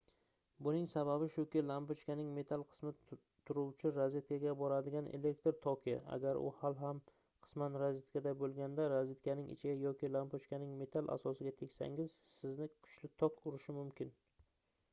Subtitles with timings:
[0.65, 2.93] buning sababi shuki lampochkaning metall qismi
[3.49, 7.01] turuvchi rozetkaga boradigan elektr toki agar u hali ham
[7.47, 14.13] qisman rozetkada boʻlganda rozetkaning ichiga yoki lampochkaning metall asosiga tegsangiz sizni kuchli tok urishi mumkin